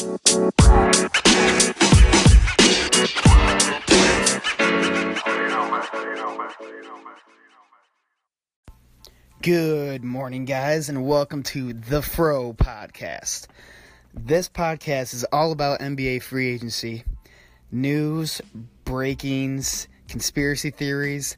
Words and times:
Good 0.00 0.08
morning, 10.02 10.46
guys, 10.46 10.88
and 10.88 11.06
welcome 11.06 11.42
to 11.42 11.74
the 11.74 12.00
Fro 12.00 12.54
Podcast. 12.54 13.48
This 14.14 14.48
podcast 14.48 15.12
is 15.12 15.24
all 15.24 15.52
about 15.52 15.80
NBA 15.80 16.22
free 16.22 16.48
agency 16.48 17.04
news, 17.70 18.40
breakings, 18.84 19.86
conspiracy 20.08 20.70
theories, 20.70 21.36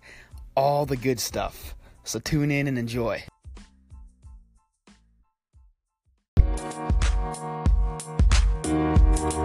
all 0.56 0.86
the 0.86 0.96
good 0.96 1.18
stuff. 1.18 1.74
So 2.04 2.20
tune 2.20 2.52
in 2.52 2.68
and 2.68 2.78
enjoy. 2.78 3.24
The 9.32 9.38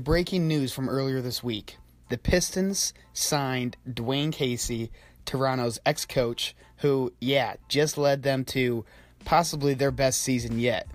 breaking 0.00 0.46
news 0.46 0.72
from 0.72 0.88
earlier 0.88 1.20
this 1.20 1.42
week 1.42 1.78
the 2.08 2.18
Pistons 2.18 2.94
signed 3.12 3.76
Dwane 3.88 4.32
Casey, 4.32 4.92
Toronto's 5.24 5.80
ex 5.84 6.06
coach, 6.06 6.54
who, 6.76 7.12
yeah, 7.20 7.56
just 7.68 7.98
led 7.98 8.22
them 8.22 8.44
to 8.46 8.84
possibly 9.24 9.74
their 9.74 9.90
best 9.90 10.22
season 10.22 10.60
yet. 10.60 10.86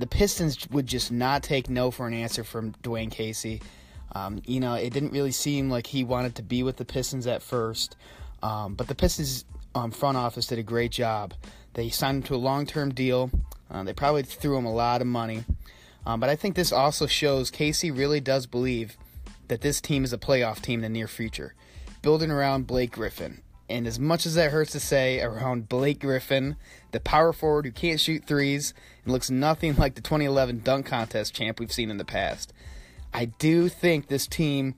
The 0.00 0.08
Pistons 0.08 0.68
would 0.70 0.88
just 0.88 1.12
not 1.12 1.44
take 1.44 1.70
no 1.70 1.92
for 1.92 2.08
an 2.08 2.14
answer 2.14 2.42
from 2.42 2.72
Dwane 2.82 3.12
Casey. 3.12 3.62
Um, 4.10 4.42
you 4.44 4.58
know, 4.58 4.74
it 4.74 4.92
didn't 4.92 5.12
really 5.12 5.32
seem 5.32 5.70
like 5.70 5.86
he 5.86 6.02
wanted 6.02 6.34
to 6.36 6.42
be 6.42 6.64
with 6.64 6.78
the 6.78 6.84
Pistons 6.84 7.28
at 7.28 7.42
first, 7.42 7.94
um, 8.42 8.74
but 8.74 8.88
the 8.88 8.96
Pistons 8.96 9.44
um, 9.74 9.90
front 9.90 10.16
office 10.16 10.46
did 10.46 10.58
a 10.58 10.62
great 10.62 10.92
job. 10.92 11.34
They 11.74 11.90
signed 11.90 12.18
him 12.18 12.22
to 12.24 12.34
a 12.34 12.36
long 12.36 12.66
term 12.66 12.92
deal. 12.92 13.30
Uh, 13.70 13.82
they 13.82 13.92
probably 13.92 14.22
threw 14.22 14.56
him 14.56 14.64
a 14.64 14.72
lot 14.72 15.00
of 15.00 15.06
money. 15.06 15.44
Um, 16.06 16.20
but 16.20 16.30
I 16.30 16.36
think 16.36 16.54
this 16.54 16.72
also 16.72 17.06
shows 17.06 17.50
Casey 17.50 17.90
really 17.90 18.20
does 18.20 18.46
believe 18.46 18.96
that 19.48 19.60
this 19.60 19.80
team 19.80 20.04
is 20.04 20.12
a 20.12 20.18
playoff 20.18 20.62
team 20.62 20.78
in 20.80 20.92
the 20.92 20.98
near 20.98 21.08
future, 21.08 21.54
building 22.02 22.30
around 22.30 22.66
Blake 22.66 22.92
Griffin. 22.92 23.42
And 23.68 23.86
as 23.86 23.98
much 23.98 24.24
as 24.24 24.34
that 24.34 24.50
hurts 24.50 24.72
to 24.72 24.80
say, 24.80 25.20
around 25.20 25.68
Blake 25.68 26.00
Griffin, 26.00 26.56
the 26.92 27.00
power 27.00 27.34
forward 27.34 27.66
who 27.66 27.72
can't 27.72 28.00
shoot 28.00 28.24
threes 28.24 28.72
and 29.04 29.12
looks 29.12 29.30
nothing 29.30 29.76
like 29.76 29.94
the 29.94 30.00
2011 30.00 30.60
dunk 30.64 30.86
contest 30.86 31.34
champ 31.34 31.60
we've 31.60 31.72
seen 31.72 31.90
in 31.90 31.98
the 31.98 32.04
past, 32.04 32.54
I 33.12 33.26
do 33.26 33.68
think 33.68 34.08
this 34.08 34.26
team 34.26 34.74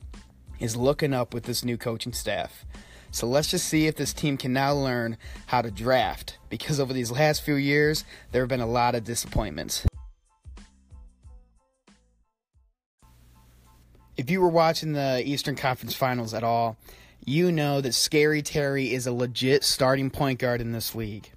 is 0.58 0.76
looking 0.76 1.14
up 1.14 1.32
with 1.32 1.44
this 1.44 1.64
new 1.64 1.76
coaching 1.76 2.12
staff. 2.12 2.64
So 3.10 3.26
let's 3.26 3.48
just 3.48 3.66
see 3.66 3.86
if 3.86 3.96
this 3.96 4.12
team 4.12 4.36
can 4.36 4.52
now 4.52 4.72
learn 4.72 5.16
how 5.46 5.62
to 5.62 5.70
draft, 5.70 6.38
because 6.48 6.78
over 6.78 6.92
these 6.92 7.10
last 7.10 7.42
few 7.42 7.56
years, 7.56 8.04
there 8.32 8.42
have 8.42 8.48
been 8.48 8.60
a 8.60 8.66
lot 8.66 8.94
of 8.94 9.04
disappointments. 9.04 9.86
if 14.20 14.28
you 14.28 14.38
were 14.42 14.50
watching 14.50 14.92
the 14.92 15.22
Eastern 15.24 15.56
Conference 15.56 15.94
Finals 15.94 16.34
at 16.34 16.44
all, 16.44 16.76
you 17.24 17.50
know 17.50 17.80
that 17.80 17.94
Scary 17.94 18.42
Terry 18.42 18.92
is 18.92 19.06
a 19.06 19.12
legit 19.12 19.64
starting 19.64 20.10
point 20.10 20.38
guard 20.38 20.60
in 20.60 20.72
this 20.72 20.94
league. 20.94 21.30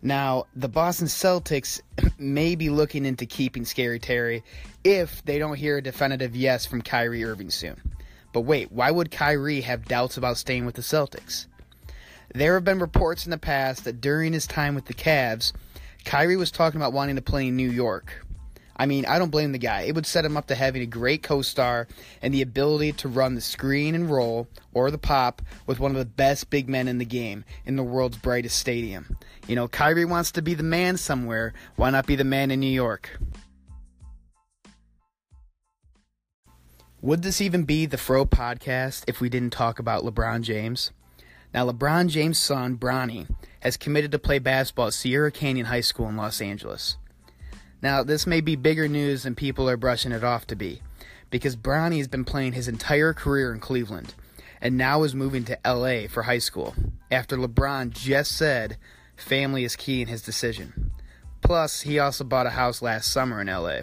Now, 0.00 0.46
the 0.54 0.68
Boston 0.68 1.08
Celtics 1.08 1.82
may 2.18 2.54
be 2.54 2.70
looking 2.70 3.04
into 3.04 3.26
keeping 3.26 3.66
Scary 3.66 3.98
Terry 3.98 4.42
if 4.82 5.22
they 5.26 5.38
don't 5.38 5.56
hear 5.56 5.76
a 5.76 5.82
definitive 5.82 6.34
yes 6.34 6.64
from 6.64 6.80
Kyrie 6.80 7.22
Irving 7.22 7.50
soon. 7.50 7.78
But 8.36 8.42
wait, 8.42 8.70
why 8.70 8.90
would 8.90 9.10
Kyrie 9.10 9.62
have 9.62 9.88
doubts 9.88 10.18
about 10.18 10.36
staying 10.36 10.66
with 10.66 10.74
the 10.74 10.82
Celtics? 10.82 11.46
There 12.34 12.52
have 12.52 12.64
been 12.64 12.80
reports 12.80 13.24
in 13.24 13.30
the 13.30 13.38
past 13.38 13.84
that 13.84 14.02
during 14.02 14.34
his 14.34 14.46
time 14.46 14.74
with 14.74 14.84
the 14.84 14.92
Cavs, 14.92 15.54
Kyrie 16.04 16.36
was 16.36 16.50
talking 16.50 16.78
about 16.78 16.92
wanting 16.92 17.16
to 17.16 17.22
play 17.22 17.46
in 17.48 17.56
New 17.56 17.70
York, 17.70 18.26
I 18.76 18.84
mean, 18.84 19.06
I 19.06 19.18
don't 19.18 19.30
blame 19.30 19.52
the 19.52 19.58
guy. 19.58 19.82
It 19.82 19.94
would 19.94 20.06
set 20.06 20.24
him 20.24 20.36
up 20.36 20.48
to 20.48 20.54
having 20.54 20.82
a 20.82 20.86
great 20.86 21.22
co 21.22 21.40
star 21.40 21.88
and 22.20 22.32
the 22.32 22.42
ability 22.42 22.92
to 22.92 23.08
run 23.08 23.34
the 23.34 23.40
screen 23.40 23.94
and 23.94 24.10
roll 24.10 24.48
or 24.74 24.90
the 24.90 24.98
pop 24.98 25.40
with 25.66 25.80
one 25.80 25.92
of 25.92 25.96
the 25.96 26.04
best 26.04 26.50
big 26.50 26.68
men 26.68 26.86
in 26.88 26.98
the 26.98 27.06
game 27.06 27.44
in 27.64 27.76
the 27.76 27.82
world's 27.82 28.18
brightest 28.18 28.58
stadium. 28.58 29.16
You 29.48 29.56
know, 29.56 29.66
Kyrie 29.66 30.04
wants 30.04 30.32
to 30.32 30.42
be 30.42 30.52
the 30.52 30.62
man 30.62 30.98
somewhere. 30.98 31.54
Why 31.76 31.88
not 31.90 32.06
be 32.06 32.16
the 32.16 32.24
man 32.24 32.50
in 32.50 32.60
New 32.60 32.66
York? 32.66 33.18
Would 37.02 37.22
this 37.22 37.42
even 37.42 37.64
be 37.64 37.84
the 37.84 37.98
Fro 37.98 38.24
podcast 38.24 39.04
if 39.06 39.20
we 39.20 39.28
didn't 39.28 39.52
talk 39.52 39.78
about 39.78 40.02
LeBron 40.02 40.40
James? 40.40 40.92
Now, 41.52 41.70
LeBron 41.70 42.08
James' 42.08 42.38
son, 42.38 42.78
Bronny, 42.78 43.28
has 43.60 43.76
committed 43.76 44.10
to 44.12 44.18
play 44.18 44.38
basketball 44.38 44.86
at 44.86 44.94
Sierra 44.94 45.30
Canyon 45.30 45.66
High 45.66 45.82
School 45.82 46.08
in 46.08 46.16
Los 46.16 46.40
Angeles. 46.40 46.96
Now, 47.82 48.02
this 48.02 48.26
may 48.26 48.40
be 48.40 48.56
bigger 48.56 48.88
news 48.88 49.24
than 49.24 49.34
people 49.34 49.68
are 49.68 49.76
brushing 49.76 50.10
it 50.10 50.24
off 50.24 50.46
to 50.46 50.56
be, 50.56 50.80
because 51.28 51.54
Bronny 51.54 51.98
has 51.98 52.08
been 52.08 52.24
playing 52.24 52.54
his 52.54 52.66
entire 52.66 53.12
career 53.12 53.52
in 53.52 53.60
Cleveland 53.60 54.14
and 54.62 54.78
now 54.78 55.02
is 55.02 55.14
moving 55.14 55.44
to 55.44 55.58
LA 55.66 56.08
for 56.08 56.22
high 56.22 56.38
school 56.38 56.74
after 57.10 57.36
LeBron 57.36 57.90
just 57.90 58.34
said 58.34 58.78
family 59.16 59.64
is 59.64 59.76
key 59.76 60.00
in 60.00 60.08
his 60.08 60.22
decision. 60.22 60.92
Plus, 61.42 61.82
he 61.82 61.98
also 61.98 62.24
bought 62.24 62.46
a 62.46 62.50
house 62.50 62.80
last 62.80 63.12
summer 63.12 63.42
in 63.42 63.48
LA. 63.48 63.80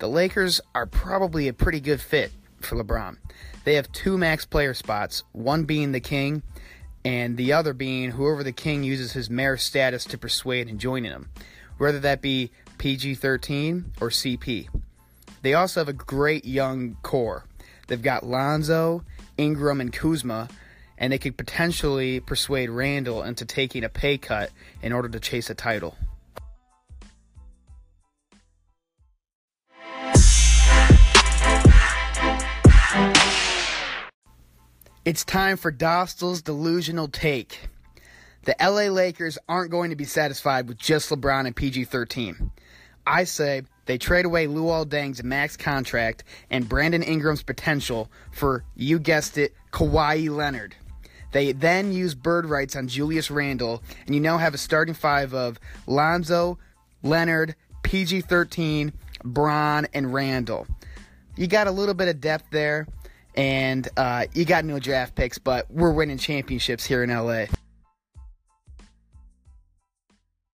The 0.00 0.08
Lakers 0.08 0.62
are 0.74 0.86
probably 0.86 1.46
a 1.46 1.52
pretty 1.52 1.78
good 1.78 2.00
fit 2.00 2.32
for 2.58 2.74
LeBron. 2.74 3.18
They 3.64 3.74
have 3.74 3.92
two 3.92 4.16
max 4.16 4.46
player 4.46 4.72
spots, 4.72 5.24
one 5.32 5.64
being 5.64 5.92
the 5.92 6.00
king 6.00 6.42
and 7.04 7.36
the 7.36 7.52
other 7.52 7.74
being 7.74 8.12
whoever 8.12 8.42
the 8.42 8.50
king 8.50 8.82
uses 8.82 9.12
his 9.12 9.28
mayor 9.28 9.58
status 9.58 10.06
to 10.06 10.16
persuade 10.16 10.70
in 10.70 10.78
joining 10.78 11.10
him, 11.10 11.28
whether 11.76 12.00
that 12.00 12.22
be 12.22 12.50
PG 12.78 13.16
13 13.16 13.92
or 14.00 14.08
CP. 14.08 14.68
They 15.42 15.52
also 15.52 15.80
have 15.80 15.88
a 15.88 15.92
great 15.92 16.46
young 16.46 16.96
core. 17.02 17.44
They've 17.88 18.00
got 18.00 18.24
Lonzo, 18.24 19.04
Ingram, 19.36 19.82
and 19.82 19.92
Kuzma, 19.92 20.48
and 20.96 21.12
they 21.12 21.18
could 21.18 21.36
potentially 21.36 22.20
persuade 22.20 22.70
Randle 22.70 23.22
into 23.22 23.44
taking 23.44 23.84
a 23.84 23.90
pay 23.90 24.16
cut 24.16 24.50
in 24.80 24.94
order 24.94 25.10
to 25.10 25.20
chase 25.20 25.50
a 25.50 25.54
title. 25.54 25.94
It's 35.02 35.24
time 35.24 35.56
for 35.56 35.72
Dostal's 35.72 36.42
delusional 36.42 37.08
take. 37.08 37.70
The 38.44 38.54
LA 38.60 38.92
Lakers 38.92 39.38
aren't 39.48 39.70
going 39.70 39.88
to 39.88 39.96
be 39.96 40.04
satisfied 40.04 40.68
with 40.68 40.76
just 40.76 41.08
LeBron 41.08 41.46
and 41.46 41.56
PG 41.56 41.84
13. 41.84 42.50
I 43.06 43.24
say 43.24 43.62
they 43.86 43.96
trade 43.96 44.26
away 44.26 44.46
Luol 44.46 44.86
Deng's 44.86 45.24
max 45.24 45.56
contract 45.56 46.24
and 46.50 46.68
Brandon 46.68 47.02
Ingram's 47.02 47.42
potential 47.42 48.10
for, 48.30 48.62
you 48.76 48.98
guessed 48.98 49.38
it, 49.38 49.54
Kawhi 49.72 50.28
Leonard. 50.28 50.76
They 51.32 51.52
then 51.52 51.94
use 51.94 52.14
bird 52.14 52.44
rights 52.44 52.76
on 52.76 52.86
Julius 52.86 53.30
Randle, 53.30 53.82
and 54.04 54.14
you 54.14 54.20
now 54.20 54.36
have 54.36 54.52
a 54.52 54.58
starting 54.58 54.92
five 54.92 55.32
of 55.32 55.58
Lonzo, 55.86 56.58
Leonard, 57.02 57.54
PG 57.84 58.20
13, 58.20 58.92
Bron, 59.24 59.86
and 59.94 60.12
Randle. 60.12 60.66
You 61.36 61.46
got 61.46 61.68
a 61.68 61.72
little 61.72 61.94
bit 61.94 62.08
of 62.08 62.20
depth 62.20 62.50
there, 62.50 62.86
and 63.34 63.88
uh, 63.96 64.26
you 64.34 64.44
got 64.44 64.64
no 64.64 64.78
draft 64.78 65.14
picks, 65.14 65.38
but 65.38 65.70
we're 65.70 65.92
winning 65.92 66.18
championships 66.18 66.84
here 66.84 67.02
in 67.02 67.10
LA. 67.10 67.46